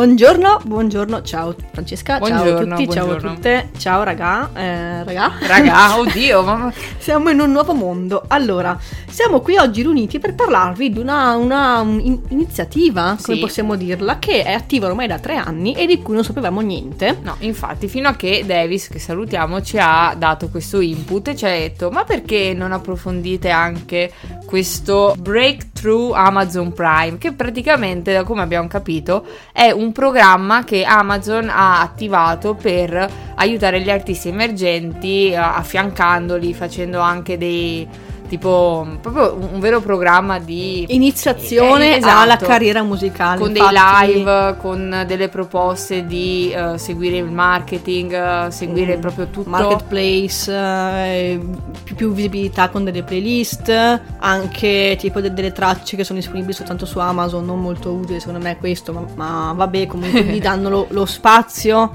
Buongiorno, 0.00 0.60
buongiorno, 0.64 1.20
ciao 1.20 1.54
Francesca, 1.72 2.18
ciao 2.20 2.24
a 2.24 2.40
Buongiorno, 2.40 2.74
tutti, 2.74 2.90
ciao 2.90 3.02
a 3.02 3.06
buongiorno. 3.06 3.34
tutte, 3.34 3.68
ciao 3.76 4.02
raga, 4.02 4.48
eh, 4.54 5.04
raga. 5.04 5.32
Raga, 5.46 5.98
oddio, 6.00 6.42
mamma. 6.42 6.72
Siamo 6.96 7.28
in 7.28 7.38
un 7.38 7.52
nuovo 7.52 7.74
mondo. 7.74 8.22
Allora, 8.28 8.78
siamo 9.10 9.40
qui 9.40 9.58
oggi 9.58 9.82
riuniti 9.82 10.18
per 10.18 10.34
parlarvi 10.34 10.88
di 10.90 10.98
una, 10.98 11.36
una 11.36 11.80
un- 11.80 12.18
iniziativa, 12.28 13.18
come 13.20 13.36
Sì. 13.36 13.42
possiamo 13.42 13.76
dirla, 13.76 14.18
che 14.18 14.42
è 14.42 14.52
attiva 14.52 14.86
ormai 14.86 15.06
da 15.06 15.18
tre 15.18 15.36
anni 15.36 15.74
e 15.74 15.84
di 15.84 16.00
cui 16.00 16.14
non 16.14 16.24
sapevamo 16.24 16.60
niente. 16.62 17.18
No, 17.20 17.36
infatti, 17.40 17.86
fino 17.86 18.08
a 18.08 18.14
che 18.14 18.42
Davis, 18.46 18.88
che 18.88 18.98
salutiamo, 18.98 19.60
ci 19.60 19.76
ha 19.78 20.14
dato 20.16 20.48
questo 20.48 20.80
input 20.80 21.28
e 21.28 21.36
ci 21.36 21.44
ha 21.44 21.50
detto: 21.50 21.90
Ma 21.90 22.04
perché 22.04 22.54
non 22.56 22.72
approfondite 22.72 23.50
anche 23.50 24.10
questo 24.46 25.14
breakthrough 25.18 26.14
Amazon 26.14 26.72
Prime? 26.72 27.18
Che 27.18 27.32
praticamente, 27.32 28.14
da 28.14 28.24
come 28.24 28.40
abbiamo 28.40 28.66
capito, 28.66 29.26
è 29.52 29.70
un 29.70 29.88
programma 29.92 30.64
che 30.64 30.84
Amazon 30.84 31.48
ha 31.48 31.80
attivato 31.80 32.54
per 32.54 33.08
aiutare 33.36 33.80
gli 33.80 33.90
artisti 33.90 34.28
emergenti, 34.28 35.30
eh, 35.30 35.36
affiancandoli, 35.36 36.54
facendo 36.54 37.00
anche 37.00 37.38
dei. 37.38 37.88
Tipo 38.30 38.86
proprio 39.02 39.34
un, 39.34 39.48
un 39.54 39.60
vero 39.60 39.80
programma 39.80 40.38
di 40.38 40.86
Iniziazione 40.90 41.94
Eh, 41.94 41.98
esatto. 41.98 42.20
alla 42.20 42.36
carriera 42.36 42.82
musicale. 42.84 43.40
con 43.40 43.50
infatti- 43.50 43.74
dei 44.06 44.14
live, 44.14 44.56
con 44.60 45.04
delle 45.06 45.28
proposte 45.28 46.06
di 46.06 46.52
eh, 46.52 46.78
seguire 46.78 47.16
il 47.16 47.24
marketing, 47.24 48.12
eh, 48.46 48.50
seguire 48.52 48.96
Mm. 48.96 49.00
proprio 49.00 49.26
tutto. 49.30 49.50
marketplace, 49.50 50.52
eh, 50.54 51.40
più, 51.82 51.94
più 51.96 52.12
visibilità 52.12 52.68
con 52.68 52.84
delle 52.84 53.02
playlist, 53.02 54.00
anche 54.18 54.96
tipo 54.98 55.20
de- 55.20 55.32
delle 55.32 55.50
tracce 55.52 55.96
che 55.96 56.04
sono 56.04 56.18
disponibili 56.20 56.52
soltanto 56.52 56.86
su 56.86 57.00
Amazon, 57.00 57.44
non 57.44 57.60
molto 57.60 57.90
utile 57.90 58.20
secondo 58.20 58.38
me 58.40 58.56
questo, 58.58 58.92
ma, 58.92 59.04
ma 59.16 59.52
vabbè 59.56 59.86
comunque 59.88 60.22
gli 60.22 60.38
danno 60.40 60.68
lo, 60.70 60.86
lo 60.90 61.04
spazio, 61.04 61.90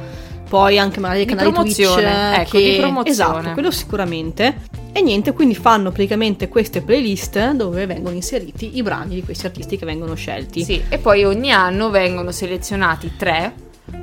poi 0.49 0.77
anche 0.77 0.99
magari 0.99 1.21
i 1.21 1.25
Di 1.25 1.33
canali 1.33 1.53
Twitch 1.53 1.81
promozione, 1.81 2.41
ecco, 2.41 2.57
che... 2.57 2.71
di 2.71 2.77
promozione. 2.79 3.09
Esatto, 3.39 3.53
quello 3.53 3.71
sicuramente. 3.71 4.83
E 4.97 5.01
niente, 5.01 5.33
quindi 5.33 5.55
fanno 5.55 5.91
praticamente 5.91 6.47
queste 6.47 6.81
playlist 6.81 7.51
dove 7.51 7.85
vengono 7.85 8.15
inseriti 8.15 8.77
i 8.77 8.81
brani 8.81 9.15
di 9.15 9.23
questi 9.23 9.45
artisti 9.45 9.75
che 9.77 9.85
vengono 9.85 10.13
scelti. 10.13 10.63
Sì, 10.63 10.81
e 10.87 10.99
poi 10.99 11.25
ogni 11.25 11.51
anno 11.51 11.89
vengono 11.89 12.31
selezionati 12.31 13.11
tre, 13.17 13.53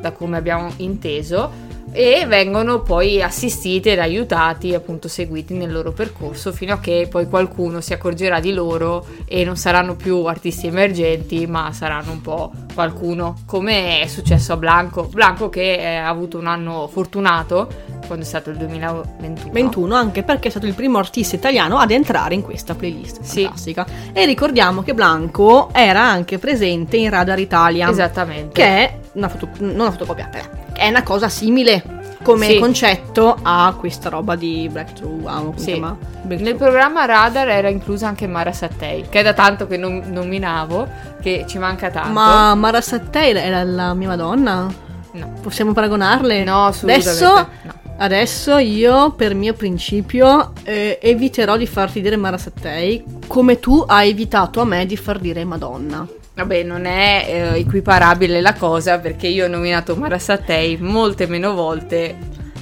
da 0.03 0.13
come 0.13 0.37
abbiamo 0.37 0.71
inteso, 0.77 1.51
e 1.93 2.27
vengono 2.27 2.83
poi 2.83 3.23
assistiti 3.23 3.89
ed 3.89 4.01
aiutati, 4.01 4.75
appunto 4.75 5.09
seguiti 5.09 5.55
nel 5.55 5.73
loro 5.73 5.93
percorso, 5.93 6.53
fino 6.53 6.75
a 6.75 6.79
che 6.79 7.07
poi 7.09 7.27
qualcuno 7.27 7.81
si 7.81 7.95
accorgerà 7.95 8.39
di 8.39 8.53
loro 8.53 9.07
e 9.25 9.45
non 9.45 9.57
saranno 9.57 9.97
più 9.97 10.25
artisti 10.27 10.67
emergenti, 10.67 11.47
ma 11.47 11.73
saranno 11.73 12.13
un 12.13 12.21
po' 12.21 12.53
qualcuno, 12.75 13.39
come 13.47 14.01
è 14.01 14.07
successo 14.09 14.53
a 14.53 14.57
Blanco. 14.59 15.05
Blanco 15.05 15.49
che 15.49 15.73
eh, 15.73 15.97
ha 15.97 16.09
avuto 16.09 16.37
un 16.37 16.49
anno 16.49 16.87
fortunato, 16.87 17.92
quando 18.13 18.25
è 18.25 18.29
stato 18.29 18.51
il 18.51 18.57
2021. 18.59 19.53
21 19.53 19.95
anche 19.95 20.23
perché 20.23 20.49
è 20.49 20.51
stato 20.51 20.67
il 20.67 20.75
primo 20.75 20.99
artista 20.99 21.35
italiano 21.35 21.79
ad 21.79 21.91
entrare 21.91 22.35
in 22.35 22.43
questa 22.43 22.75
playlist 22.75 23.23
Sì. 23.23 23.43
fantastica 23.45 23.87
e 24.13 24.27
ricordiamo 24.27 24.83
che 24.83 24.93
Blanco 24.93 25.71
era 25.73 26.03
anche 26.03 26.39
presente 26.39 26.99
in 26.99 27.09
Radar 27.09 27.39
Italia 27.39 27.89
Esattamente. 27.89 28.53
che 28.53 28.65
è 28.65 28.99
una 29.15 29.29
foto, 29.29 29.49
non 29.61 29.81
una 29.81 29.91
fotocopia 29.91 30.29
eh, 30.31 30.49
è 30.75 30.89
una 30.89 31.03
cosa 31.03 31.29
simile 31.31 31.83
come 32.23 32.47
Sì. 32.47 32.59
concetto 32.59 33.37
a 33.43 33.75
questa 33.79 34.09
roba 34.11 34.37
di 34.37 34.69
Breakthrough 34.71 35.27
ah, 35.27 35.43
si 35.57 35.63
Sì. 35.65 35.73
chiama? 35.73 35.97
Nel 35.99 36.27
Breakthrough. 36.27 36.57
programma 36.59 37.05
Radar 37.07 37.49
era 37.49 37.69
inclusa 37.69 38.07
anche 38.09 38.27
Mara 38.29 38.53
Sattei, 38.53 39.07
che 39.09 39.21
è 39.21 39.23
da 39.25 39.33
tanto 39.33 39.67
che 39.67 39.77
non 39.77 40.03
nominavo, 40.07 40.87
che 41.21 41.45
ci 41.49 41.59
manca 41.59 41.91
tanto. 41.91 42.11
ma 42.13 42.55
Mara 42.55 42.81
Sattei 42.81 43.35
era 43.35 43.65
la 43.65 43.93
mia 43.95 44.09
madonna? 44.09 44.69
no, 45.15 45.33
possiamo 45.43 45.73
paragonarle? 45.73 46.45
no, 46.45 46.67
assolutamente 46.67 47.09
adesso 47.09 47.35
no. 47.35 47.73
Adesso 48.03 48.57
io, 48.59 49.13
per 49.13 49.33
mio 49.33 49.55
principio, 49.55 50.55
eh, 50.65 50.99
eviterò 51.01 51.57
di 51.57 51.69
farti 51.69 52.01
dire 52.01 52.17
Mara 52.17 52.37
Sattei 52.37 53.05
come 53.29 53.61
tu 53.61 53.85
hai 53.87 54.11
evitato 54.11 54.61
a 54.61 54.65
me 54.65 54.87
di 54.87 54.97
far 54.97 55.21
dire 55.21 55.45
Madonna. 55.45 56.05
Vabbè, 56.35 56.65
non 56.65 56.85
è 56.85 57.25
eh, 57.29 57.59
equiparabile 57.61 58.41
la 58.41 58.55
cosa 58.55 58.99
perché 58.99 59.29
io 59.29 59.45
ho 59.45 59.49
nominato 59.49 59.95
Mara 59.95 60.19
Sattei 60.19 60.79
molte 60.79 61.29
meno 61.29 61.55
volte 61.55 62.17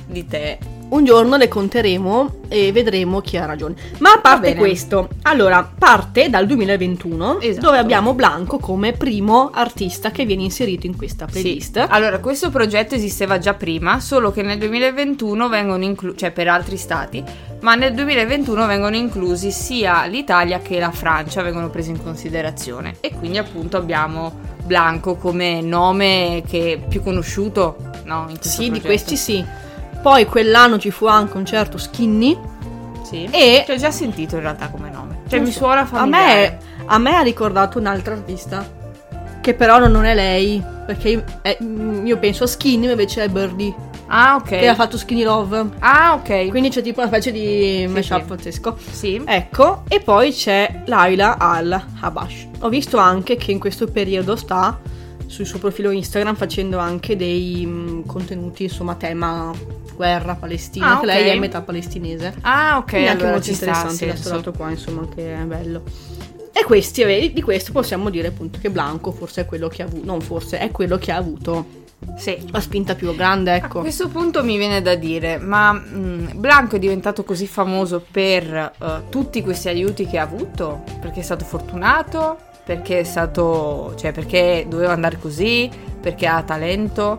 di 0.06 0.26
te. 0.26 0.58
Un 0.90 1.04
giorno 1.04 1.36
le 1.36 1.46
conteremo 1.46 2.38
e 2.48 2.72
vedremo 2.72 3.20
chi 3.20 3.36
ha 3.36 3.46
ragione. 3.46 3.76
Ma 3.98 4.14
a 4.14 4.18
parte 4.18 4.56
questo, 4.56 5.08
allora, 5.22 5.70
parte 5.78 6.28
dal 6.28 6.46
2021, 6.46 7.40
Esatto. 7.40 7.66
dove 7.66 7.78
abbiamo 7.78 8.12
Blanco 8.12 8.58
come 8.58 8.92
primo 8.92 9.50
artista 9.54 10.10
che 10.10 10.24
viene 10.24 10.42
inserito 10.42 10.86
in 10.86 10.96
questa 10.96 11.26
playlist. 11.26 11.80
Sì. 11.80 11.86
Allora, 11.88 12.18
questo 12.18 12.50
progetto 12.50 12.96
esisteva 12.96 13.38
già 13.38 13.54
prima, 13.54 14.00
solo 14.00 14.32
che 14.32 14.42
nel 14.42 14.58
2021 14.58 15.48
vengono 15.48 15.84
inclusi, 15.84 16.16
cioè 16.18 16.32
per 16.32 16.48
altri 16.48 16.76
stati, 16.76 17.22
ma 17.60 17.76
nel 17.76 17.94
2021 17.94 18.66
vengono 18.66 18.96
inclusi 18.96 19.52
sia 19.52 20.06
l'Italia 20.06 20.58
che 20.58 20.80
la 20.80 20.90
Francia, 20.90 21.40
vengono 21.42 21.70
presi 21.70 21.90
in 21.90 22.02
considerazione. 22.02 22.96
E 22.98 23.12
quindi 23.16 23.38
appunto 23.38 23.76
abbiamo 23.76 24.32
Blanco 24.64 25.14
come 25.14 25.60
nome 25.60 26.42
che 26.48 26.72
è 26.72 26.78
più 26.88 27.00
conosciuto, 27.00 27.76
no? 28.06 28.26
Sì, 28.40 28.64
di 28.64 28.80
progetto. 28.80 28.86
questi 28.86 29.16
sì. 29.16 29.68
Poi 30.02 30.24
quell'anno 30.24 30.78
ci 30.78 30.90
fu 30.90 31.06
anche 31.06 31.36
un 31.36 31.44
certo 31.44 31.78
Skinny. 31.78 32.38
Sì. 33.04 33.28
E- 33.30 33.64
Che 33.66 33.72
ho 33.72 33.76
già 33.76 33.90
sentito 33.90 34.36
in 34.36 34.42
realtà 34.42 34.68
come 34.68 34.90
nome. 34.90 35.20
Cioè 35.28 35.38
Non 35.38 35.48
mi 35.48 35.52
so, 35.52 35.58
suona 35.60 35.80
A 35.80 35.86
familiare. 35.86 36.58
me, 36.78 36.84
a 36.86 36.98
me 36.98 37.16
ha 37.16 37.20
ricordato 37.22 37.78
un'altra 37.78 38.14
artista. 38.14 38.78
Che 39.40 39.54
però 39.54 39.78
non 39.86 40.04
è 40.04 40.14
lei. 40.14 40.62
Perché 40.86 41.08
io, 41.08 41.24
eh, 41.42 41.56
io 42.04 42.18
penso 42.18 42.44
a 42.44 42.46
Skinny, 42.46 42.84
ma 42.86 42.92
invece 42.92 43.24
è 43.24 43.28
Birdie. 43.28 43.74
Ah, 44.12 44.36
ok. 44.36 44.48
Che 44.48 44.66
ha 44.68 44.74
fatto 44.74 44.96
Skinny 44.98 45.22
Love. 45.22 45.70
Ah, 45.78 46.14
ok. 46.14 46.48
Quindi 46.48 46.68
c'è 46.70 46.82
tipo 46.82 47.00
una 47.00 47.08
specie 47.08 47.30
di 47.30 47.86
mashup 47.88 48.20
sì. 48.22 48.26
pazzesco. 48.26 48.76
Sì. 48.90 49.22
Ecco, 49.24 49.84
e 49.88 50.00
poi 50.00 50.32
c'è 50.32 50.82
Laila 50.86 51.36
al-Habash. 51.38 52.48
Ho 52.60 52.68
visto 52.68 52.96
anche 52.98 53.36
che 53.36 53.52
in 53.52 53.60
questo 53.60 53.86
periodo 53.86 54.34
sta 54.34 54.78
sul 55.26 55.46
suo 55.46 55.60
profilo 55.60 55.90
Instagram 55.92 56.34
facendo 56.34 56.78
anche 56.78 57.14
dei 57.16 57.64
mm, 57.64 58.00
contenuti, 58.04 58.64
insomma, 58.64 58.96
tema 58.96 59.52
guerra 60.00 60.34
palestina, 60.34 60.96
Ah, 60.96 61.00
che 61.00 61.04
lei 61.06 61.28
è 61.28 61.38
metà 61.38 61.60
palestinese. 61.60 62.32
Ah, 62.40 62.78
ok. 62.78 62.88
Quindi 62.88 63.08
anche 63.08 63.22
allora 63.22 63.30
molto 63.36 63.46
ci 63.48 63.54
sta, 63.54 63.66
interessante 63.66 64.04
ha 64.04 64.08
questo 64.08 64.34
lato 64.34 64.52
qua, 64.52 64.70
insomma, 64.70 65.06
che 65.14 65.34
è 65.34 65.42
bello. 65.44 65.82
E 66.52 66.64
questi, 66.64 67.30
di 67.34 67.42
questo 67.42 67.70
possiamo 67.72 68.08
dire 68.08 68.28
appunto 68.28 68.58
che 68.58 68.70
Blanco 68.70 69.12
forse 69.12 69.42
è 69.42 69.44
quello 69.44 69.68
che 69.68 69.82
ha 69.82 69.84
avuto, 69.84 70.06
non 70.06 70.22
forse, 70.22 70.58
è 70.58 70.70
quello 70.70 70.96
che 70.96 71.12
ha 71.12 71.16
avuto 71.16 71.66
Sì. 72.16 72.38
la 72.50 72.60
spinta 72.60 72.94
più 72.94 73.14
grande, 73.14 73.50
A 73.50 73.56
ecco. 73.56 73.80
questo 73.80 74.08
punto 74.08 74.42
mi 74.42 74.56
viene 74.56 74.80
da 74.80 74.94
dire, 74.94 75.36
ma 75.36 75.72
mh, 75.72 76.32
Blanco 76.36 76.76
è 76.76 76.78
diventato 76.78 77.24
così 77.24 77.46
famoso 77.46 78.02
per 78.10 78.54
eh, 78.54 79.02
tutti 79.10 79.42
questi 79.42 79.68
aiuti 79.68 80.06
che 80.06 80.16
ha 80.18 80.22
avuto? 80.22 80.82
Perché 80.98 81.20
è 81.20 81.22
stato 81.22 81.44
fortunato? 81.44 82.38
Perché 82.64 83.00
è 83.00 83.04
stato, 83.04 83.94
cioè 83.98 84.12
perché 84.12 84.64
doveva 84.66 84.92
andare 84.92 85.18
così? 85.18 85.68
Perché 86.00 86.26
ha 86.26 86.42
talento? 86.42 87.18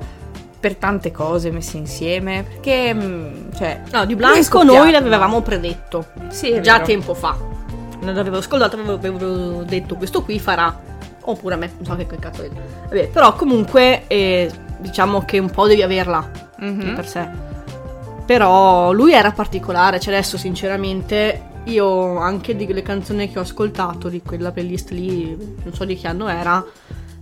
Per 0.61 0.75
tante 0.75 1.11
cose 1.11 1.51
messe 1.51 1.75
insieme? 1.77 2.43
Perché, 2.47 2.93
mh, 2.93 3.55
cioè... 3.57 3.81
No, 3.91 4.05
di 4.05 4.15
Blanco 4.15 4.63
noi 4.63 4.91
no? 4.91 4.99
l'avevamo 4.99 5.41
predetto. 5.41 6.05
Sì, 6.29 6.61
già 6.61 6.73
vero. 6.73 6.85
tempo 6.85 7.13
fa. 7.15 7.35
Non 7.99 8.13
l'avevo 8.13 8.37
ascoltato, 8.37 8.75
avevo, 8.77 8.93
avevo 8.93 9.63
detto 9.63 9.95
questo 9.95 10.21
qui 10.21 10.39
farà. 10.39 10.79
Oppure 11.23 11.55
a 11.55 11.57
me, 11.57 11.71
non 11.77 11.85
so 11.85 11.95
che 12.05 12.17
cazzo 12.17 12.43
è. 12.43 12.49
Vabbè, 12.87 13.07
però 13.09 13.33
comunque 13.33 14.03
eh, 14.07 14.49
diciamo 14.77 15.25
che 15.25 15.39
un 15.39 15.49
po' 15.49 15.67
devi 15.67 15.81
averla 15.81 16.29
Mhm. 16.59 16.79
di 16.79 16.91
per 16.91 17.07
sé. 17.07 17.27
Però 18.25 18.91
lui 18.91 19.13
era 19.13 19.31
particolare, 19.31 19.99
cioè 19.99 20.13
adesso 20.13 20.37
sinceramente 20.37 21.49
io 21.65 22.17
anche 22.17 22.55
di 22.55 22.65
quelle 22.65 22.81
canzoni 22.81 23.31
che 23.31 23.39
ho 23.39 23.41
ascoltato 23.41 24.09
di 24.09 24.21
quella 24.21 24.51
playlist 24.51 24.91
lì, 24.91 25.35
non 25.63 25.73
so 25.73 25.85
di 25.85 25.95
che 25.97 26.07
anno 26.07 26.27
era, 26.27 26.63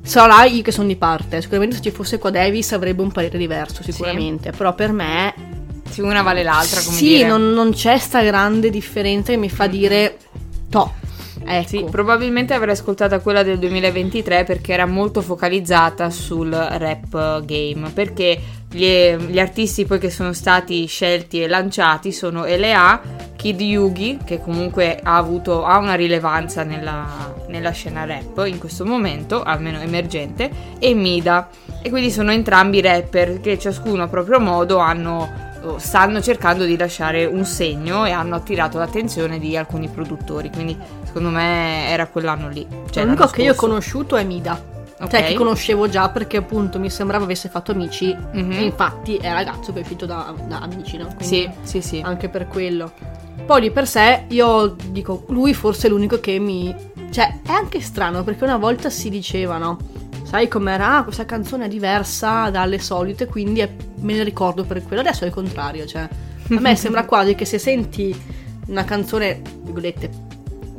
Sarà 0.02 0.44
io 0.46 0.62
che 0.62 0.72
sono 0.72 0.88
di 0.88 0.96
parte. 0.96 1.42
Sicuramente 1.42 1.76
se 1.76 1.82
ci 1.82 1.92
fosse 1.92 2.18
qua 2.18 2.30
Davis 2.30 2.72
avrebbe 2.72 3.02
un 3.02 3.12
parere 3.12 3.38
diverso, 3.38 3.84
sicuramente. 3.84 4.52
Però 4.52 4.74
per 4.74 4.92
me. 4.92 5.34
Sì, 5.90 6.02
una 6.02 6.22
vale 6.22 6.44
l'altra, 6.44 6.82
come 6.82 6.96
sì, 6.96 7.24
non, 7.24 7.52
non 7.52 7.72
c'è 7.72 7.98
sta 7.98 8.22
grande 8.22 8.70
differenza 8.70 9.32
che 9.32 9.38
mi 9.38 9.50
fa 9.50 9.68
dire. 9.68 10.18
To. 10.70 10.94
Ecco. 11.44 11.68
Sì, 11.68 11.86
probabilmente 11.90 12.54
avrei 12.54 12.74
ascoltata 12.74 13.20
quella 13.20 13.42
del 13.42 13.58
2023 13.58 14.44
perché 14.44 14.74
era 14.74 14.86
molto 14.86 15.22
focalizzata 15.22 16.10
sul 16.10 16.52
rap 16.52 17.44
game. 17.44 17.90
Perché 17.90 18.40
gli, 18.72 19.16
gli 19.16 19.40
artisti 19.40 19.86
poi 19.86 20.00
che 20.00 20.10
sono 20.10 20.32
stati 20.34 20.86
scelti 20.86 21.42
e 21.42 21.48
lanciati 21.48 22.12
sono 22.12 22.46
LA, 22.46 23.02
Kid 23.36 23.60
Yugi, 23.60 24.20
che 24.24 24.40
comunque 24.40 25.00
ha 25.02 25.16
avuto 25.16 25.66
ha 25.66 25.78
una 25.78 25.96
rilevanza 25.96 26.64
nella, 26.64 27.34
nella 27.48 27.72
scena 27.72 28.06
rap 28.06 28.44
in 28.46 28.60
questo 28.60 28.86
momento, 28.86 29.42
almeno 29.42 29.80
emergente, 29.80 30.50
e 30.78 30.94
Mida. 30.94 31.50
E 31.82 31.90
quindi 31.90 32.12
sono 32.12 32.32
entrambi 32.32 32.82
rapper 32.82 33.40
che 33.40 33.58
ciascuno 33.58 34.04
a 34.04 34.08
proprio 34.08 34.40
modo 34.40 34.78
hanno 34.78 35.48
stanno 35.78 36.22
cercando 36.22 36.64
di 36.64 36.78
lasciare 36.78 37.26
un 37.26 37.44
segno 37.44 38.06
e 38.06 38.12
hanno 38.12 38.36
attirato 38.36 38.78
l'attenzione 38.78 39.40
di 39.40 39.58
alcuni 39.58 39.90
produttori. 39.90 40.50
Quindi 40.50 40.78
secondo 41.04 41.30
me 41.30 41.90
era 41.90 42.08
quell'anno 42.08 42.50
lì. 42.50 42.66
Cioè 42.90 43.04
L'unico 43.04 43.28
che 43.28 43.42
io 43.42 43.54
ho 43.54 43.56
conosciuto 43.56 44.16
è 44.16 44.24
Mida. 44.24 44.69
Ok. 45.02 45.10
Cioè, 45.10 45.24
che 45.28 45.34
conoscevo 45.34 45.88
già 45.88 46.10
perché 46.10 46.38
appunto 46.38 46.78
mi 46.80 46.90
sembrava 46.90 47.24
avesse 47.24 47.48
fatto 47.50 47.72
amici. 47.72 48.14
Mhm. 48.34 48.52
E 48.52 48.64
infatti 48.64 49.16
è 49.18 49.32
ragazzo 49.32 49.72
che 49.72 49.80
è 49.80 49.82
uscito 49.82 50.06
da, 50.06 50.34
da 50.48 50.60
amici, 50.60 50.98
no? 50.98 51.06
Quindi 51.06 51.24
Sì, 51.24 51.50
sì, 51.64 51.82
sì. 51.82 52.02
Anche 52.04 52.28
per 52.30 52.48
quello. 52.48 52.92
Poi 53.46 53.62
di 53.62 53.72
per 53.72 53.88
sé, 53.88 54.26
io 54.28 54.76
dico, 54.90 55.24
lui 55.30 55.54
forse 55.54 55.88
è 55.88 55.90
l'unico 55.90 56.20
che 56.20 56.38
mi. 56.40 56.76
Cioè, 57.10 57.40
è 57.46 57.52
anche 57.52 57.80
strano 57.82 58.24
perché 58.24 58.44
una 58.44 58.58
volta 58.58 58.90
si 58.90 59.10
diceva, 59.10 59.58
no? 59.58 59.78
Sai 60.24 60.48
com'era? 60.48 60.98
Ah, 60.98 61.04
questa 61.04 61.26
canzone 61.26 61.66
è 61.66 61.68
diversa 61.68 62.50
dalle 62.52 62.78
solite, 62.78 63.26
quindi 63.26 63.62
è- 63.62 63.70
me 64.02 64.14
ne 64.14 64.24
ricordo 64.24 64.64
per 64.64 64.84
quello. 64.84 65.02
Adesso 65.02 65.24
è 65.24 65.28
il 65.28 65.34
contrario, 65.34 65.88
cioè. 65.88 66.02
A 66.02 66.60
me 66.60 66.76
sembra 66.78 67.06
quasi 67.06 67.34
che 67.34 67.46
se 67.46 67.58
senti 67.58 68.16
una 68.68 68.84
canzone, 68.84 69.42
virgolette, 69.64 70.10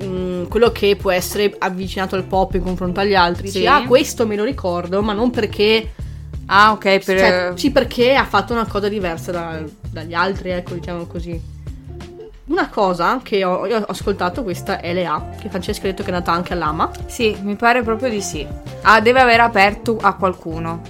mm, 0.03 0.45
quello 0.47 0.71
che 0.71 0.97
può 0.97 1.11
essere 1.11 1.55
avvicinato 1.59 2.17
al 2.17 2.25
pop 2.25 2.55
in 2.55 2.63
confronto 2.63 3.01
agli 3.01 3.15
altri, 3.15 3.49
Sì. 3.49 3.59
dici, 3.59 3.67
ah, 3.67 3.85
questo 3.87 4.27
me 4.27 4.37
lo 4.37 4.45
ricordo, 4.45 5.03
ma 5.03 5.13
non 5.13 5.31
perché. 5.31 5.93
Ah, 6.47 6.73
ok, 6.73 7.05
per... 7.05 7.19
Cioè, 7.19 7.53
sì, 7.55 7.71
perché 7.71 8.15
ha 8.15 8.25
fatto 8.25 8.53
una 8.53 8.67
cosa 8.67 8.89
diversa 8.89 9.31
da- 9.31 9.63
dagli 9.91 10.15
altri, 10.15 10.51
ecco, 10.51 10.75
diciamo 10.75 11.07
così. 11.07 11.59
Una 12.47 12.69
cosa 12.69 13.21
che 13.23 13.45
ho, 13.45 13.65
ho 13.65 13.85
ascoltato, 13.87 14.43
questa 14.43 14.81
è 14.81 14.93
LA, 14.93 15.29
che 15.41 15.49
Francesca 15.49 15.87
ha 15.87 15.91
detto 15.91 16.03
che 16.03 16.09
è 16.09 16.13
nata 16.13 16.33
anche 16.33 16.53
all'Ama. 16.53 16.91
Sì, 17.07 17.37
mi 17.43 17.55
pare 17.55 17.83
proprio 17.83 18.09
di 18.11 18.21
sì. 18.21 18.45
Ah, 18.83 19.01
deve 19.01 19.21
aver 19.21 19.39
aperto 19.41 19.97
a 20.01 20.15
qualcuno. 20.15 20.81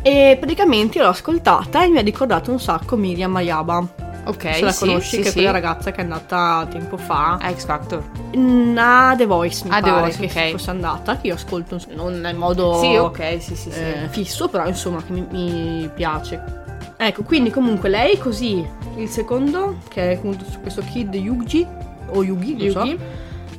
E 0.00 0.36
praticamente 0.38 0.98
l'ho 1.00 1.08
ascoltata 1.08 1.84
e 1.84 1.88
mi 1.88 1.98
ha 1.98 2.02
ricordato 2.02 2.50
un 2.50 2.58
sacco 2.60 2.96
Miriam 2.96 3.30
Mayaba. 3.32 3.86
Ok, 4.26 4.54
Se 4.54 4.60
la 4.62 4.72
sì, 4.72 4.86
conosci, 4.86 5.08
sì, 5.08 5.16
che 5.16 5.22
è 5.22 5.26
sì. 5.26 5.32
quella 5.34 5.50
ragazza 5.50 5.90
che 5.90 6.00
è 6.00 6.02
andata 6.02 6.66
tempo 6.70 6.96
fa 6.96 7.36
A 7.40 7.52
X 7.54 7.64
Factor. 7.66 8.02
Mm, 8.36 8.76
a 8.78 9.14
The 9.16 9.26
Voice, 9.26 9.64
mi 9.64 9.70
A 9.70 9.80
The 9.80 9.90
pare 9.90 10.00
Voice, 10.00 10.26
che 10.26 10.46
ok. 10.46 10.50
fosse 10.52 10.70
andata, 10.70 11.16
che 11.18 11.26
io 11.26 11.34
ascolto 11.34 11.78
non 11.94 12.20
nel 12.20 12.34
modo 12.36 12.78
Sì, 12.80 12.96
ok, 12.96 13.36
sì, 13.40 13.54
sì, 13.54 13.68
eh, 13.70 14.08
fisso, 14.08 14.48
però 14.48 14.66
insomma 14.66 15.02
che 15.02 15.12
mi, 15.12 15.26
mi 15.30 15.90
piace. 15.94 16.62
Ecco, 16.96 17.22
quindi 17.22 17.50
comunque 17.50 17.88
lei 17.88 18.16
così, 18.18 18.66
il 18.96 19.08
secondo, 19.08 19.78
che 19.88 20.12
è 20.12 20.14
appunto 20.14 20.44
questo 20.62 20.80
Kid 20.82 21.12
Yugi, 21.14 21.66
o 22.12 22.22
Yugi, 22.22 22.54
Yugi. 22.56 22.70
so, 22.70 22.96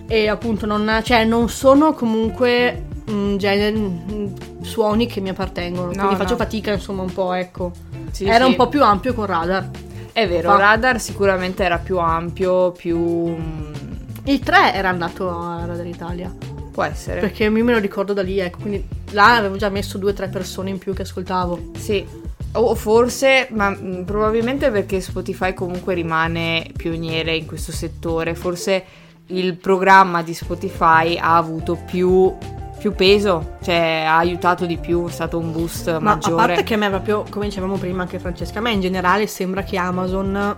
e 0.08 0.28
appunto 0.30 0.66
non, 0.66 1.02
cioè, 1.04 1.26
non 1.26 1.50
sono 1.50 1.94
comunque 1.94 2.86
mm, 3.10 3.36
generi, 3.38 3.78
mm, 3.78 4.28
suoni 4.62 5.06
che 5.06 5.20
mi 5.22 5.30
appartengono, 5.30 5.88
No, 5.88 5.94
quindi 5.94 6.16
faccio 6.16 6.32
no. 6.32 6.38
fatica 6.38 6.72
insomma 6.72 7.02
un 7.04 7.14
po', 7.14 7.34
ecco. 7.34 7.72
Sì, 8.12 8.26
Era 8.26 8.46
sì. 8.46 8.50
un 8.52 8.56
po' 8.56 8.68
più 8.68 8.82
ampio 8.84 9.14
con 9.14 9.26
Radar. 9.26 9.70
È 10.16 10.26
vero, 10.30 10.52
Fa- 10.52 10.58
Radar 10.58 10.98
sicuramente 10.98 11.62
era 11.62 11.78
più 11.78 11.98
ampio, 11.98 12.72
più... 12.72 12.98
mm, 12.98 13.74
Il 14.24 14.40
3 14.40 14.74
era 14.74 14.88
andato 14.88 15.30
a 15.30 15.66
Radar 15.66 15.86
Italia. 15.86 16.34
Può 16.72 16.84
essere. 16.84 17.20
Perché 17.20 17.44
io 17.44 17.52
me 17.52 17.74
lo 17.74 17.80
ricordo 17.80 18.14
da 18.14 18.22
lì, 18.22 18.40
ecco, 18.40 18.60
quindi 18.62 18.88
là 19.12 19.36
avevo 19.36 19.58
già 19.58 19.68
messo 19.68 19.98
due 19.98 20.12
o 20.12 20.14
tre 20.14 20.30
persone 20.30 20.70
in 20.70 20.78
più 20.78 20.94
che 20.94 21.02
ascoltavo. 21.02 21.72
Sì. 21.78 22.08
O 22.54 22.76
forse, 22.76 23.50
ma 23.52 23.70
mm, 23.72 24.04
probabilmente 24.04 24.72
perché 24.72 25.02
Spotify 25.02 25.54
comunque 25.54 25.94
rimane 25.94 26.66
pioniere 26.78 27.36
in 27.36 27.46
questo 27.46 27.74
settore, 27.74 28.36
forse 28.36 28.86
il 29.28 29.58
programma 29.58 30.24
di 30.24 30.34
Spotify 30.34 31.18
ha 31.18 31.36
avuto 31.36 31.78
più, 31.86 32.34
più 32.86 32.94
peso, 32.94 33.56
cioè 33.64 34.04
ha 34.06 34.18
aiutato 34.18 34.68
di 34.68 34.78
più, 34.78 35.08
è 35.08 35.12
stato 35.12 35.40
un 35.40 35.52
boost 35.52 35.90
Ma 35.90 35.96
a 35.96 36.00
maggiore. 36.00 36.36
parte 36.36 36.64
che 36.64 36.76
a 36.76 36.78
me 36.78 36.90
proprio, 36.90 37.26
come 37.32 37.46
dicevamo 37.46 37.78
prima 37.78 38.04
anche 38.04 38.20
Francesca, 38.20 38.60
a 38.60 38.62
me 38.62 38.74
in 38.74 38.80
generale 38.80 39.26
sembra 39.26 39.64
che 39.64 39.76
Amazon 39.76 40.56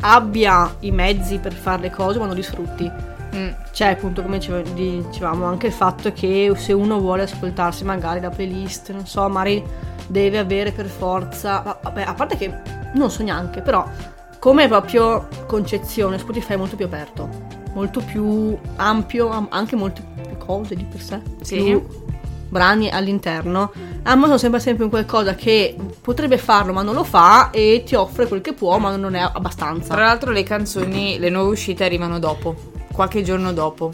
abbia 0.00 0.74
i 0.80 0.90
mezzi 0.90 1.38
per 1.38 1.52
fare 1.52 1.82
le 1.82 1.90
cose 1.90 2.18
ma 2.18 2.24
non 2.24 2.34
li 2.34 2.42
sfrutti. 2.42 2.90
Mm, 3.34 3.48
Cioè, 3.72 3.88
appunto, 3.88 4.22
come 4.22 4.38
dicevamo, 4.38 5.44
anche 5.44 5.66
il 5.66 5.72
fatto 5.74 6.12
che 6.14 6.50
se 6.56 6.72
uno 6.72 6.98
vuole 6.98 7.24
ascoltarsi 7.24 7.84
magari 7.84 8.20
la 8.20 8.30
playlist, 8.30 8.92
non 8.92 9.04
so, 9.06 9.28
magari 9.28 9.62
deve 10.06 10.38
avere 10.38 10.72
per 10.72 10.86
forza. 10.86 11.78
Vabbè, 11.82 12.04
a 12.06 12.14
parte 12.14 12.38
che 12.38 12.54
non 12.94 13.10
so 13.10 13.22
neanche, 13.22 13.60
però 13.60 13.86
come 14.38 14.66
proprio 14.66 15.28
concezione, 15.46 16.16
Spotify 16.16 16.54
è 16.54 16.56
molto 16.56 16.76
più 16.76 16.86
aperto, 16.86 17.28
molto 17.74 18.00
più 18.00 18.56
ampio, 18.76 19.28
am- 19.28 19.48
anche 19.50 19.76
molte 19.76 20.00
più 20.00 20.15
cose 20.46 20.74
di 20.74 20.84
per 20.84 21.02
sé. 21.02 21.20
Sì. 21.42 21.56
Più 21.56 21.86
brani 22.48 22.88
all'interno. 22.90 23.72
Amazon 24.04 24.38
sembra 24.38 24.60
sempre 24.60 24.84
un 24.84 24.90
qualcosa 24.90 25.34
che 25.34 25.76
potrebbe 26.00 26.38
farlo 26.38 26.72
ma 26.72 26.82
non 26.82 26.94
lo 26.94 27.04
fa 27.04 27.50
e 27.50 27.82
ti 27.84 27.94
offre 27.94 28.26
quel 28.26 28.40
che 28.40 28.52
può 28.52 28.78
ma 28.78 28.94
non 28.96 29.14
è 29.14 29.20
abbastanza. 29.20 29.94
Tra 29.94 30.04
l'altro 30.04 30.30
le 30.30 30.42
canzoni, 30.42 31.18
le 31.18 31.28
nuove 31.28 31.50
uscite 31.50 31.84
arrivano 31.84 32.18
dopo, 32.18 32.54
qualche 32.92 33.22
giorno 33.22 33.52
dopo. 33.52 33.92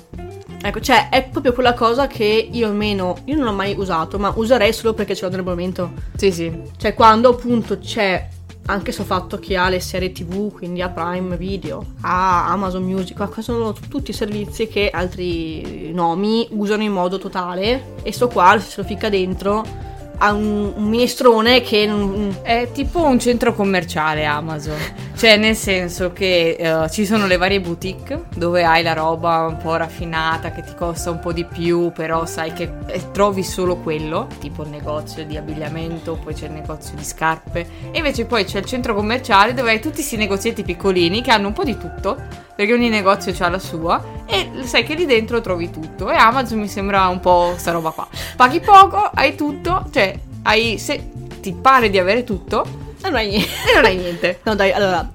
Ecco, 0.64 0.81
cioè 0.81 1.08
è 1.08 1.25
proprio 1.28 1.52
quella 1.54 1.75
cosa 1.75 2.06
che 2.06 2.49
io 2.50 2.69
almeno, 2.69 3.16
io 3.25 3.37
non 3.37 3.48
ho 3.48 3.52
mai 3.52 3.75
usato, 3.76 4.16
ma 4.19 4.32
userei 4.37 4.72
solo 4.72 4.94
perché 4.94 5.16
ce 5.16 5.25
l'ho 5.25 5.32
nel 5.32 5.43
momento. 5.43 5.90
Sì, 6.14 6.31
sì. 6.31 6.56
Cioè 6.76 6.94
quando 6.94 7.31
appunto 7.31 7.78
c'è 7.78 8.28
anche 8.66 8.92
sul 8.92 9.04
fatto 9.04 9.38
che 9.38 9.56
ha 9.56 9.68
le 9.68 9.80
serie 9.80 10.12
tv, 10.12 10.52
quindi 10.52 10.82
ha 10.82 10.88
Prime 10.88 11.36
Video, 11.36 11.84
ha 12.02 12.48
Amazon 12.50 12.84
Music, 12.84 13.16
qua 13.16 13.42
sono 13.42 13.72
t- 13.72 13.88
tutti 13.88 14.12
servizi 14.12 14.68
che 14.68 14.90
altri 14.90 15.92
nomi 15.92 16.46
usano 16.50 16.82
in 16.82 16.92
modo 16.92 17.18
totale 17.18 17.94
e 18.02 18.12
sto 18.12 18.28
qua 18.28 18.58
se 18.58 18.80
lo 18.80 18.86
ficca 18.86 19.08
dentro 19.08 19.90
ha 20.24 20.32
un, 20.32 20.72
un 20.76 20.84
minestrone 20.88 21.60
che 21.62 21.84
non... 21.84 22.38
È 22.42 22.69
tipo 22.72 23.04
un 23.04 23.19
centro 23.19 23.54
commerciale 23.54 24.24
Amazon, 24.24 24.76
cioè 25.16 25.36
nel 25.36 25.56
senso 25.56 26.12
che 26.12 26.56
eh, 26.58 26.91
ci 26.91 27.05
sono 27.05 27.26
le 27.26 27.36
varie 27.36 27.60
boutique 27.60 28.24
dove 28.34 28.64
hai 28.64 28.82
la 28.84 28.93
roba 28.93 29.46
un 29.46 29.56
po' 29.56 29.74
raffinata 29.74 30.52
che 30.52 30.62
ti 30.62 30.74
costa 30.76 31.10
un 31.10 31.19
po' 31.19 31.32
di 31.32 31.44
più, 31.44 31.91
però 31.93 32.24
sai 32.24 32.52
che 32.52 32.72
eh, 32.86 33.10
trovi 33.10 33.43
solo 33.43 33.76
quello, 33.76 34.29
tipo 34.38 34.62
il 34.62 34.69
negozio 34.69 35.24
di 35.24 35.36
abbigliamento, 35.36 36.19
poi 36.22 36.34
c'è 36.34 36.46
il 36.46 36.52
negozio 36.52 36.96
di 36.96 37.05
scarpe. 37.05 37.67
E 37.91 37.98
invece 37.98 38.24
poi 38.24 38.44
c'è 38.44 38.58
il 38.58 38.64
centro 38.64 38.94
commerciale 38.94 39.55
dove 39.55 39.70
hai 39.70 39.81
tutti 39.81 39.96
questi 39.96 40.17
negozietti 40.17 40.62
piccolini 40.62 41.20
che 41.20 41.32
hanno 41.32 41.48
un 41.48 41.52
po' 41.52 41.64
di 41.64 41.76
tutto, 41.76 42.17
perché 42.55 42.72
ogni 42.72 42.88
negozio 42.88 43.34
ha 43.44 43.48
la 43.48 43.58
sua 43.58 44.00
e 44.32 44.51
sai 44.67 44.82
che 44.84 44.94
lì 44.94 45.05
dentro 45.05 45.41
trovi 45.41 45.70
tutto 45.70 46.10
e 46.10 46.17
Amazon 46.17 46.58
mi 46.58 46.69
sembra 46.69 47.08
un 47.08 47.20
po' 47.20 47.55
sta 47.56 47.70
roba 47.70 47.91
qua. 47.91 48.08
Paghi 48.36 48.60
poco, 48.60 49.10
hai 49.15 49.34
tutto, 49.36 49.84
cioè 49.93 50.19
hai 50.44 50.79
se 50.79 51.10
ti 51.41 51.53
pare 51.53 51.91
di 51.91 51.98
avere 51.98 52.24
tutto 52.24 52.81
non 53.03 53.17
hai 53.17 53.29
niente. 53.29 53.51
non 53.74 53.84
hai 53.84 53.96
niente. 53.96 54.41
No 54.44 54.55
dai, 54.55 54.72
allora, 54.72 55.08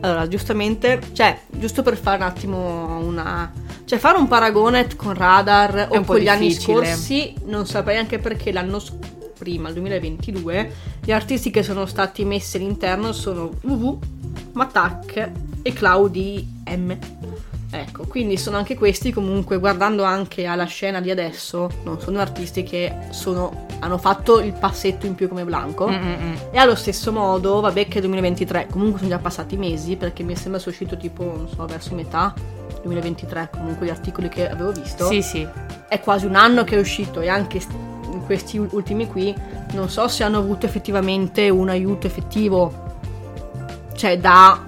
allora, 0.00 0.28
giustamente, 0.28 1.00
cioè, 1.12 1.38
giusto 1.48 1.82
per 1.82 1.96
fare 1.96 2.18
un 2.18 2.22
attimo 2.22 2.98
una... 2.98 3.50
Cioè, 3.84 3.98
fare 3.98 4.18
un 4.18 4.28
paragone 4.28 4.86
con 4.94 5.14
Radar 5.14 5.88
o 5.90 6.02
con 6.04 6.18
gli 6.18 6.28
anni 6.28 6.52
scorsi, 6.52 7.34
non 7.46 7.66
saprei 7.66 7.96
anche 7.96 8.18
perché 8.18 8.52
l'anno 8.52 8.78
s- 8.78 8.92
prima, 9.36 9.68
il 9.68 9.74
2022, 9.74 10.72
gli 11.02 11.10
artisti 11.10 11.50
che 11.50 11.62
sono 11.64 11.86
stati 11.86 12.24
messi 12.24 12.56
all'interno 12.58 13.12
sono 13.12 13.50
UV, 13.62 13.98
Mattac 14.52 15.30
e 15.62 15.72
Claudi 15.72 16.62
M. 16.66 16.96
Ecco, 17.72 18.04
quindi 18.06 18.36
sono 18.36 18.56
anche 18.56 18.74
questi 18.74 19.12
comunque, 19.12 19.58
guardando 19.58 20.02
anche 20.02 20.44
alla 20.46 20.64
scena 20.64 21.00
di 21.00 21.10
adesso, 21.10 21.70
non 21.84 22.00
sono 22.00 22.18
artisti 22.18 22.64
che 22.64 22.92
sono, 23.10 23.66
hanno 23.78 23.96
fatto 23.96 24.40
il 24.40 24.52
passetto 24.52 25.06
in 25.06 25.14
più 25.14 25.28
come 25.28 25.44
Blanco. 25.44 25.88
Mm-mm. 25.88 26.36
E 26.50 26.58
allo 26.58 26.74
stesso 26.74 27.12
modo, 27.12 27.60
vabbè 27.60 27.86
che 27.86 27.98
è 27.98 28.00
2023, 28.00 28.66
comunque 28.70 28.98
sono 28.98 29.10
già 29.10 29.18
passati 29.18 29.56
mesi 29.56 29.94
perché 29.96 30.24
mi 30.24 30.34
sembra 30.34 30.60
sia 30.60 30.70
uscito 30.72 30.96
tipo, 30.96 31.22
non 31.22 31.48
so, 31.48 31.64
verso 31.66 31.94
metà 31.94 32.34
2023, 32.82 33.50
comunque 33.52 33.86
gli 33.86 33.90
articoli 33.90 34.28
che 34.28 34.48
avevo 34.48 34.72
visto. 34.72 35.06
Sì, 35.06 35.22
sì. 35.22 35.46
È 35.88 36.00
quasi 36.00 36.26
un 36.26 36.34
anno 36.34 36.64
che 36.64 36.76
è 36.76 36.80
uscito 36.80 37.20
e 37.20 37.28
anche 37.28 37.60
in 38.12 38.24
questi 38.24 38.58
ul- 38.58 38.68
ultimi 38.72 39.06
qui 39.06 39.32
non 39.72 39.88
so 39.88 40.08
se 40.08 40.24
hanno 40.24 40.38
avuto 40.38 40.66
effettivamente 40.66 41.48
un 41.48 41.68
aiuto 41.68 42.08
effettivo, 42.08 42.88
cioè 43.94 44.18
da 44.18 44.66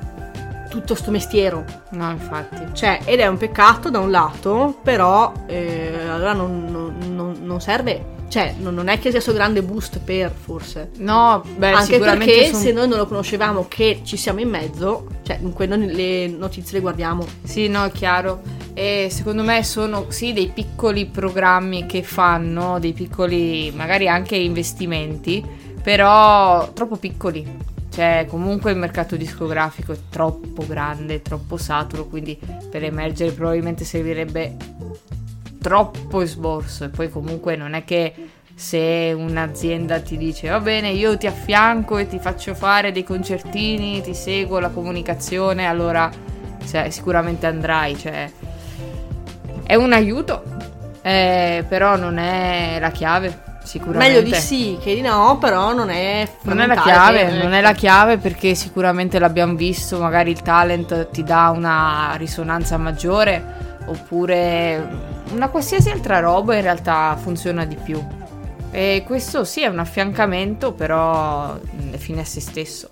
tutto 0.73 0.95
sto 0.95 1.11
mestiero. 1.11 1.65
No, 1.91 2.11
infatti. 2.11 2.57
Cioè, 2.73 3.01
ed 3.05 3.21
è 3.21 3.27
un 3.27 3.37
peccato 3.37 3.91
da 3.91 3.99
un 3.99 4.11
lato, 4.11 4.79
però 4.83 5.31
eh, 5.47 6.09
allora 6.09 6.33
non, 6.33 6.65
non- 6.71 7.37
non- 7.43 7.61
serve 7.61 8.21
cioè, 8.29 8.55
non, 8.59 8.73
non 8.75 8.89
è 8.89 8.95
che 8.95 9.11
sia 9.11 9.21
questo 9.21 9.35
grande 9.35 9.63
boost 9.63 9.99
per, 9.99 10.33
forse. 10.33 10.93
No, 10.97 11.45
beh, 11.59 11.73
Anche 11.73 11.99
perché 11.99 12.47
son- 12.47 12.61
se 12.63 12.73
noi 12.73 12.89
non 12.89 12.97
lo 12.97 13.07
conoscevamo 13.07 13.67
che 13.69 14.01
ci 14.05 14.17
siamo 14.17 14.41
in 14.41 14.49
mezzo, 14.49 15.07
cioè, 15.23 15.37
dunque 15.39 15.67
noi 15.67 15.93
le 15.93 16.29
notizie 16.29 16.77
le 16.77 16.81
guardiamo. 16.81 17.27
Sì, 17.43 17.69
no, 17.69 17.85
è 17.85 17.91
chiaro. 17.93 18.41
E 18.73 19.09
secondo 19.11 19.43
me 19.43 19.63
sono 19.63 20.07
sì 20.09 20.33
dei 20.33 20.49
piccoli 20.49 21.05
programmi 21.05 21.85
che 21.85 22.03
fanno, 22.03 22.79
dei 22.79 22.95
piccoli 22.95 23.71
magari 23.77 24.09
anche 24.09 24.37
investimenti, 24.37 25.45
però 25.83 26.73
troppo 26.73 26.97
piccoli. 26.97 27.71
Cioè, 27.93 28.25
comunque 28.27 28.71
il 28.71 28.79
mercato 28.79 29.17
discografico 29.17 29.93
è 29.93 29.99
troppo 30.09 30.67
grande, 30.67 31.21
troppo 31.21 31.59
saturo, 31.59 32.07
quindi 32.07 32.39
per 32.71 32.83
emergere 32.83 33.33
probabilmente 33.33 33.85
servirebbe 33.85 34.57
troppo 35.61 36.23
esborso. 36.23 36.85
E 36.85 36.89
poi 36.89 37.11
comunque 37.11 37.55
non 37.55 37.75
è 37.75 37.85
che 37.85 38.15
se 38.55 39.13
un'azienda 39.15 40.01
ti 40.01 40.17
dice 40.17 40.49
va 40.49 40.61
bene, 40.61 40.89
io 40.91 41.19
ti 41.19 41.27
affianco 41.27 41.99
e 41.99 42.07
ti 42.07 42.19
faccio 42.19 42.55
fare 42.55 42.93
dei 42.93 43.05
concertini, 43.05 44.01
ti 44.01 44.15
seguo 44.15 44.59
la 44.59 44.71
comunicazione, 44.71 45.67
allora 45.67 46.11
cioè, 46.67 46.89
sicuramente 46.89 47.45
andrai. 47.45 47.99
Cioè, 47.99 48.31
è 49.65 49.75
un 49.75 49.93
aiuto, 49.93 50.43
eh, 51.03 51.63
però 51.69 51.97
non 51.97 52.17
è 52.17 52.79
la 52.81 52.91
chiave. 52.91 53.51
Sicuramente. 53.73 54.07
Meglio 54.07 54.23
di 54.23 54.35
sì 54.35 54.77
che 54.83 54.95
di 54.95 55.01
no, 55.01 55.39
però 55.39 55.73
non 55.73 55.89
è 55.89 56.29
Non 56.43 56.61
è 56.61 56.67
la 56.67 56.75
chiave, 56.75 57.25
per- 57.25 57.43
non 57.43 57.53
è 57.55 57.63
la 57.63 57.73
chiave 57.73 58.19
perché 58.19 58.55
sicuramente 58.55 59.19
l'abbiamo 59.19 59.55
visto, 59.55 59.99
magari 59.99 60.31
il 60.31 60.43
talent 60.43 61.09
ti 61.09 61.23
dà 61.23 61.51
una 61.57 62.13
risonanza 62.17 62.77
maggiore 62.77 63.79
oppure 63.87 64.87
una 65.33 65.49
qualsiasi 65.49 65.89
altra 65.89 66.19
roba 66.19 66.55
in 66.55 66.61
realtà 66.61 67.17
funziona 67.19 67.65
di 67.65 67.77
più. 67.77 67.99
E 68.71 69.05
questo 69.07 69.43
sì 69.45 69.63
è 69.63 69.69
un 69.69 69.79
affiancamento, 69.79 70.73
però 70.73 71.59
è 71.91 71.97
fine 71.97 72.21
a 72.21 72.25
se 72.27 72.43
stesso. 72.43 72.91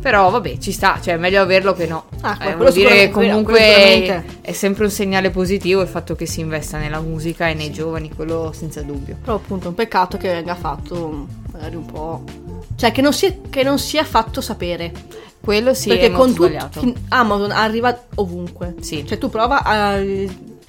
Però 0.00 0.30
vabbè, 0.30 0.56
ci 0.58 0.72
sta, 0.72 0.98
cioè 1.02 1.14
è 1.14 1.16
meglio 1.18 1.42
averlo 1.42 1.74
che 1.74 1.86
no. 1.86 2.06
Ah, 2.22 2.38
Eh, 2.40 2.56
vuol 2.56 2.72
dire 2.72 2.88
che 2.94 3.10
comunque 3.10 4.24
è 4.40 4.52
sempre 4.52 4.84
un 4.84 4.90
segnale 4.90 5.30
positivo 5.30 5.82
il 5.82 5.88
fatto 5.88 6.14
che 6.14 6.24
si 6.26 6.40
investa 6.40 6.78
nella 6.78 7.00
musica 7.00 7.48
e 7.48 7.54
nei 7.54 7.70
giovani, 7.70 8.10
quello 8.14 8.50
senza 8.54 8.80
dubbio. 8.82 9.16
Però 9.20 9.36
appunto 9.36 9.66
è 9.66 9.68
un 9.68 9.74
peccato 9.74 10.16
che 10.16 10.28
venga 10.28 10.54
fatto 10.54 11.26
magari 11.52 11.76
un 11.76 11.84
po'... 11.86 12.24
Cioè 12.76 12.92
che 12.92 13.02
non 13.02 13.12
sia, 13.12 13.34
che 13.50 13.62
non 13.62 13.78
sia 13.78 14.04
fatto 14.04 14.40
sapere. 14.40 14.90
Quello 15.38 15.74
sì 15.74 15.88
perché 15.88 16.06
è 16.06 16.10
con 16.10 16.28
molto 16.28 16.44
sbagliato. 16.44 16.94
Amazon 17.08 17.50
arriva 17.50 17.98
ovunque. 18.16 18.74
Sì. 18.80 19.06
Cioè 19.06 19.18
tu 19.18 19.28
prova 19.28 19.62
a 19.62 19.98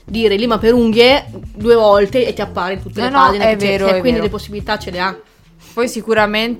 dire 0.03 0.35
lima 0.35 0.57
per 0.57 0.73
unghie 0.73 1.25
due 1.55 1.75
volte 1.75 2.25
e 2.27 2.33
ti 2.33 2.41
appare 2.41 2.73
in 2.73 2.81
tutte 2.81 2.99
No, 3.01 3.05
le 3.07 3.11
no, 3.11 3.19
pagine. 3.27 3.49
è 3.51 3.55
vero, 3.55 3.85
cioè, 3.87 3.95
è 3.95 3.99
quindi 3.99 4.11
vero. 4.19 4.23
le 4.23 4.29
possibilità 4.29 4.77
ce 4.77 4.91
le 4.91 4.99
ha. 4.99 5.17
Poi 5.73 5.87
sicuramente 5.87 6.59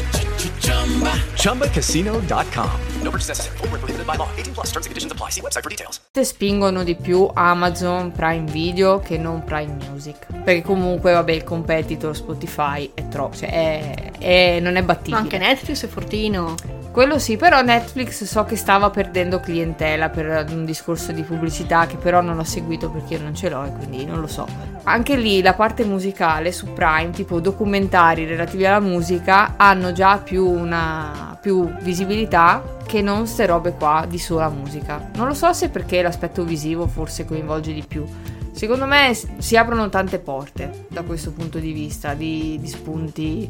ChumbaCasino.com. 1.35 2.69
No 3.03 3.09
purchase 3.11 3.29
necessary. 3.29 3.57
Where 3.69 3.79
prohibited 3.79 4.05
by 4.05 4.15
law. 4.17 4.27
18 4.37 4.53
plus 4.53 4.67
terms 4.71 4.85
and 4.85 4.91
conditions 4.91 5.11
apply. 5.11 5.29
See 5.31 5.41
website 5.41 5.63
for 5.63 5.69
details. 5.69 5.99
spingono 6.21 6.83
di 6.83 6.95
più 6.95 7.29
Amazon 7.33 8.11
Prime 8.11 8.49
Video 8.51 8.99
che 8.99 9.17
non 9.17 9.43
Prime 9.43 9.75
Music. 9.89 10.25
Perché 10.43 10.61
comunque, 10.61 11.13
vabbè, 11.13 11.31
il 11.31 11.43
competitor 11.43 12.15
Spotify 12.15 12.89
è 12.93 13.07
troppo, 13.07 13.37
cioè 13.37 13.49
è, 13.49 14.11
è- 14.19 14.59
non 14.59 14.75
è 14.75 14.81
Ma 14.81 14.85
battibile. 14.87 15.17
anche 15.17 15.37
Netflix 15.37 15.83
è 15.85 15.87
fortino. 15.87 16.55
Quello 16.91 17.19
sì, 17.19 17.37
però 17.37 17.61
Netflix 17.61 18.25
so 18.25 18.43
che 18.43 18.57
stava 18.57 18.89
perdendo 18.89 19.39
clientela 19.39 20.09
per 20.09 20.45
un 20.49 20.65
discorso 20.65 21.13
di 21.13 21.23
pubblicità 21.23 21.85
che 21.85 21.95
però 21.95 22.19
non 22.19 22.37
ho 22.37 22.43
seguito 22.43 22.89
perché 22.89 23.13
io 23.13 23.21
non 23.21 23.33
ce 23.33 23.49
l'ho 23.49 23.63
e 23.63 23.71
quindi 23.71 24.03
non 24.03 24.19
lo 24.19 24.27
so. 24.27 24.45
Anche 24.83 25.15
lì 25.15 25.41
la 25.41 25.53
parte 25.53 25.85
musicale 25.85 26.51
su 26.51 26.73
Prime, 26.73 27.11
tipo 27.11 27.39
documentari 27.39 28.25
relativi 28.25 28.65
alla 28.65 28.81
musica, 28.81 29.53
hanno 29.55 29.93
già 29.93 30.17
più 30.17 30.45
una 30.45 31.37
più 31.41 31.73
visibilità 31.79 32.61
che 32.85 33.01
non 33.01 33.25
ste 33.25 33.45
robe 33.45 33.71
qua 33.71 34.05
di 34.07 34.19
sola 34.19 34.49
musica. 34.49 35.11
Non 35.15 35.27
lo 35.27 35.33
so 35.33 35.53
se 35.53 35.69
perché 35.69 36.01
l'aspetto 36.01 36.43
visivo 36.43 36.87
forse 36.87 37.23
coinvolge 37.23 37.71
di 37.73 37.85
più. 37.87 38.03
Secondo 38.51 38.85
me 38.85 39.17
si 39.37 39.55
aprono 39.55 39.87
tante 39.87 40.19
porte 40.19 40.85
da 40.89 41.03
questo 41.03 41.31
punto 41.31 41.57
di 41.57 41.71
vista, 41.71 42.13
di, 42.15 42.57
di 42.59 42.67
spunti, 42.67 43.49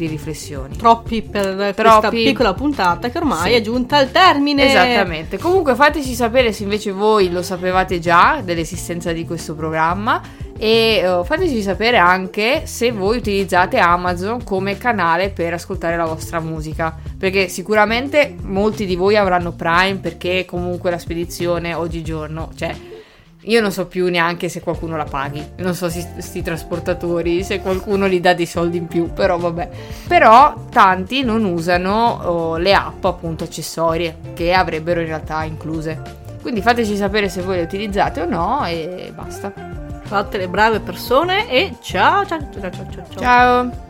di 0.00 0.06
riflessioni. 0.06 0.76
Troppi 0.76 1.22
per 1.22 1.54
questa 1.54 1.98
Troppi. 2.00 2.24
piccola 2.24 2.54
puntata 2.54 3.10
che 3.10 3.18
ormai 3.18 3.50
Sì. 3.50 3.56
è 3.56 3.60
giunta 3.60 3.96
al 3.98 4.10
termine. 4.10 4.68
Esattamente. 4.68 5.38
Comunque 5.38 5.74
fateci 5.74 6.14
sapere 6.14 6.52
se 6.52 6.62
invece 6.62 6.92
voi 6.92 7.30
lo 7.30 7.42
sapevate 7.42 7.98
già 7.98 8.40
dell'esistenza 8.42 9.12
di 9.12 9.24
questo 9.24 9.54
programma 9.54 10.20
e 10.58 11.00
eh, 11.02 11.20
fateci 11.24 11.62
sapere 11.62 11.96
anche 11.96 12.62
se 12.64 12.92
voi 12.92 13.16
utilizzate 13.18 13.78
Amazon 13.78 14.42
come 14.44 14.76
canale 14.76 15.30
per 15.30 15.54
ascoltare 15.54 15.96
la 15.96 16.04
vostra 16.04 16.40
musica, 16.40 16.96
perché 17.18 17.48
sicuramente 17.48 18.36
molti 18.42 18.86
di 18.86 18.96
voi 18.96 19.16
avranno 19.16 19.52
Prime 19.52 19.96
perché 19.96 20.44
comunque 20.46 20.90
la 20.90 20.98
spedizione 20.98 21.74
oggigiorno, 21.74 22.50
cioè 22.54 22.74
io 23.44 23.60
non 23.60 23.72
so 23.72 23.86
più 23.86 24.08
neanche 24.10 24.48
se 24.48 24.60
qualcuno 24.60 24.96
la 24.96 25.04
paghi, 25.04 25.52
non 25.56 25.74
so 25.74 25.88
se 25.88 26.06
questi 26.12 26.42
trasportatori, 26.42 27.42
se 27.42 27.60
qualcuno 27.60 28.06
gli 28.06 28.20
dà 28.20 28.34
dei 28.34 28.46
soldi 28.46 28.76
in 28.76 28.86
più, 28.86 29.12
però 29.12 29.38
vabbè. 29.38 29.68
Però 30.06 30.66
tanti 30.70 31.22
non 31.22 31.44
usano 31.44 32.20
oh, 32.22 32.56
le 32.58 32.74
app 32.74 33.04
appunto 33.04 33.44
accessorie 33.44 34.16
che 34.34 34.52
avrebbero 34.52 35.00
in 35.00 35.06
realtà 35.06 35.44
incluse. 35.44 36.18
Quindi 36.42 36.62
fateci 36.62 36.96
sapere 36.96 37.28
se 37.28 37.42
voi 37.42 37.56
le 37.56 37.62
utilizzate 37.62 38.20
o 38.20 38.26
no 38.26 38.64
e 38.66 39.12
basta. 39.14 39.52
Fate 40.02 40.38
le 40.38 40.48
brave 40.48 40.80
persone 40.80 41.48
e 41.48 41.76
ciao 41.80 42.26
ciao 42.26 42.40
ciao 42.52 42.60
ciao 42.60 42.72
ciao. 42.72 42.90
ciao. 42.90 43.20
Ciao! 43.20 43.89